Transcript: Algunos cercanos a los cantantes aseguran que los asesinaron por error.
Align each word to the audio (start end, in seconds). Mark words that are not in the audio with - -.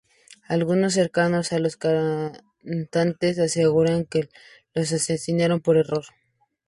Algunos 0.47 0.95
cercanos 0.95 1.53
a 1.53 1.59
los 1.59 1.77
cantantes 1.77 3.37
aseguran 3.37 4.05
que 4.05 4.29
los 4.73 4.91
asesinaron 4.93 5.59
por 5.59 5.77
error. 5.77 6.05